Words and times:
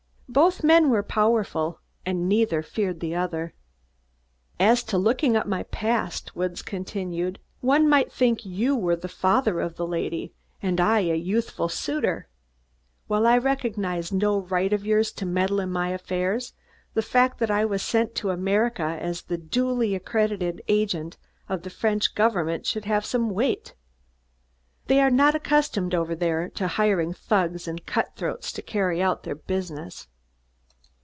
Both 0.31 0.63
men 0.63 0.89
were 0.89 1.03
powerful, 1.03 1.81
and 2.05 2.29
neither 2.29 2.63
feared 2.63 3.01
the 3.01 3.13
other. 3.13 3.53
"As 4.61 4.81
to 4.85 4.97
looking 4.97 5.35
up 5.35 5.45
my 5.45 5.63
past," 5.63 6.37
Woods 6.37 6.61
continued, 6.61 7.37
"one 7.59 7.89
might 7.89 8.13
think 8.13 8.45
you 8.45 8.73
were 8.73 8.95
the 8.95 9.09
father 9.09 9.59
of 9.59 9.75
the 9.75 9.85
lady 9.85 10.33
and 10.61 10.79
I 10.79 10.99
a 11.01 11.15
youthful 11.17 11.67
suitor. 11.67 12.29
While 13.07 13.27
I 13.27 13.37
recognize 13.39 14.13
no 14.13 14.39
right 14.39 14.71
of 14.71 14.85
yours 14.85 15.11
to 15.15 15.25
meddle 15.25 15.59
in 15.59 15.69
my 15.69 15.89
affairs, 15.89 16.53
the 16.93 17.01
fact 17.01 17.39
that 17.39 17.51
I 17.51 17.65
was 17.65 17.81
sent 17.81 18.15
to 18.15 18.29
America 18.29 18.83
as 18.83 19.23
the 19.23 19.37
duly 19.37 19.95
accredited 19.95 20.61
agent 20.69 21.17
of 21.49 21.63
the 21.63 21.69
French 21.69 22.15
Government 22.15 22.65
should 22.65 22.85
have 22.85 23.05
some 23.05 23.31
weight. 23.31 23.75
They 24.87 25.01
are 25.01 25.11
not 25.11 25.35
accustomed 25.35 25.93
over 25.93 26.15
there 26.15 26.47
to 26.51 26.67
hiring 26.69 27.11
thugs 27.13 27.67
and 27.67 27.85
cutthroats 27.85 28.53
to 28.53 28.61
carry 28.61 29.03
on 29.03 29.17
their 29.23 29.35
business." 29.35 30.07